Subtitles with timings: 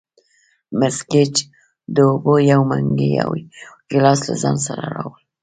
[0.79, 1.35] مس ګېج
[1.95, 5.15] د اوبو یو منګی او یو ګیلاس له ځان سره راوړ.